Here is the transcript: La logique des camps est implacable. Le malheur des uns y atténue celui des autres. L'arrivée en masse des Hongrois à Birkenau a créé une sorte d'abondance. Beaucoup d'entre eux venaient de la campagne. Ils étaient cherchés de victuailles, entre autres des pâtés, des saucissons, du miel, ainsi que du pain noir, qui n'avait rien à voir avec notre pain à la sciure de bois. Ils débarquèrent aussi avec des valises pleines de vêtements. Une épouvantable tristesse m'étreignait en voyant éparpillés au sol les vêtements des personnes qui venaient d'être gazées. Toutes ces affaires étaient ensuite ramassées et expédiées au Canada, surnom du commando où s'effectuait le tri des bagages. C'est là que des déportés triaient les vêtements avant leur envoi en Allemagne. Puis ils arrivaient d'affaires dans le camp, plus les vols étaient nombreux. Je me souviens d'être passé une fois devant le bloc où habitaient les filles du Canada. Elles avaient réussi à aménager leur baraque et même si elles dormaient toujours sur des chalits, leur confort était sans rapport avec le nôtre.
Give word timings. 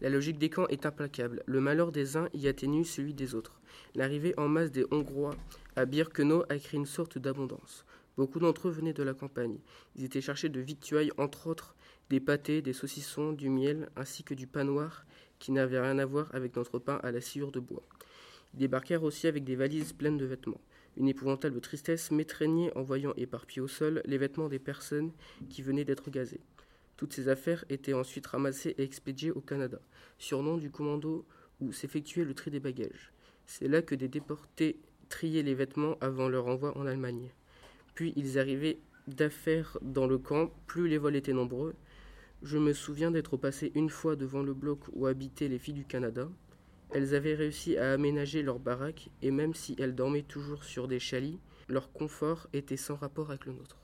La 0.00 0.08
logique 0.08 0.38
des 0.38 0.48
camps 0.48 0.66
est 0.68 0.86
implacable. 0.86 1.42
Le 1.44 1.60
malheur 1.60 1.92
des 1.92 2.16
uns 2.16 2.28
y 2.32 2.48
atténue 2.48 2.84
celui 2.84 3.12
des 3.12 3.34
autres. 3.34 3.60
L'arrivée 3.94 4.32
en 4.38 4.48
masse 4.48 4.70
des 4.70 4.86
Hongrois 4.90 5.34
à 5.76 5.84
Birkenau 5.84 6.44
a 6.48 6.58
créé 6.58 6.78
une 6.78 6.86
sorte 6.86 7.18
d'abondance. 7.18 7.84
Beaucoup 8.16 8.38
d'entre 8.38 8.68
eux 8.68 8.70
venaient 8.70 8.94
de 8.94 9.02
la 9.02 9.12
campagne. 9.12 9.58
Ils 9.96 10.04
étaient 10.04 10.22
cherchés 10.22 10.48
de 10.48 10.60
victuailles, 10.60 11.12
entre 11.18 11.46
autres 11.46 11.74
des 12.08 12.18
pâtés, 12.18 12.62
des 12.62 12.72
saucissons, 12.72 13.32
du 13.32 13.50
miel, 13.50 13.88
ainsi 13.94 14.24
que 14.24 14.34
du 14.34 14.46
pain 14.46 14.64
noir, 14.64 15.04
qui 15.38 15.52
n'avait 15.52 15.80
rien 15.80 15.98
à 15.98 16.06
voir 16.06 16.34
avec 16.34 16.56
notre 16.56 16.78
pain 16.78 16.98
à 17.02 17.12
la 17.12 17.20
sciure 17.20 17.52
de 17.52 17.60
bois. 17.60 17.82
Ils 18.54 18.60
débarquèrent 18.60 19.04
aussi 19.04 19.26
avec 19.26 19.44
des 19.44 19.54
valises 19.54 19.92
pleines 19.92 20.18
de 20.18 20.24
vêtements. 20.24 20.60
Une 20.96 21.08
épouvantable 21.08 21.60
tristesse 21.60 22.10
m'étreignait 22.10 22.76
en 22.76 22.82
voyant 22.82 23.12
éparpillés 23.16 23.62
au 23.62 23.68
sol 23.68 24.02
les 24.06 24.18
vêtements 24.18 24.48
des 24.48 24.58
personnes 24.58 25.12
qui 25.48 25.62
venaient 25.62 25.84
d'être 25.84 26.10
gazées. 26.10 26.40
Toutes 27.00 27.14
ces 27.14 27.28
affaires 27.28 27.64
étaient 27.70 27.94
ensuite 27.94 28.26
ramassées 28.26 28.74
et 28.76 28.82
expédiées 28.82 29.30
au 29.30 29.40
Canada, 29.40 29.80
surnom 30.18 30.58
du 30.58 30.70
commando 30.70 31.24
où 31.58 31.72
s'effectuait 31.72 32.26
le 32.26 32.34
tri 32.34 32.50
des 32.50 32.60
bagages. 32.60 33.14
C'est 33.46 33.68
là 33.68 33.80
que 33.80 33.94
des 33.94 34.08
déportés 34.08 34.78
triaient 35.08 35.42
les 35.42 35.54
vêtements 35.54 35.96
avant 36.02 36.28
leur 36.28 36.46
envoi 36.46 36.76
en 36.76 36.84
Allemagne. 36.84 37.30
Puis 37.94 38.12
ils 38.16 38.38
arrivaient 38.38 38.80
d'affaires 39.06 39.78
dans 39.80 40.06
le 40.06 40.18
camp, 40.18 40.52
plus 40.66 40.88
les 40.88 40.98
vols 40.98 41.16
étaient 41.16 41.32
nombreux. 41.32 41.74
Je 42.42 42.58
me 42.58 42.74
souviens 42.74 43.10
d'être 43.10 43.38
passé 43.38 43.72
une 43.74 43.88
fois 43.88 44.14
devant 44.14 44.42
le 44.42 44.52
bloc 44.52 44.80
où 44.92 45.06
habitaient 45.06 45.48
les 45.48 45.58
filles 45.58 45.72
du 45.72 45.86
Canada. 45.86 46.28
Elles 46.90 47.14
avaient 47.14 47.34
réussi 47.34 47.78
à 47.78 47.94
aménager 47.94 48.42
leur 48.42 48.58
baraque 48.58 49.08
et 49.22 49.30
même 49.30 49.54
si 49.54 49.74
elles 49.78 49.94
dormaient 49.94 50.20
toujours 50.20 50.64
sur 50.64 50.86
des 50.86 50.98
chalits, 50.98 51.40
leur 51.66 51.92
confort 51.92 52.46
était 52.52 52.76
sans 52.76 52.96
rapport 52.96 53.30
avec 53.30 53.46
le 53.46 53.54
nôtre. 53.54 53.80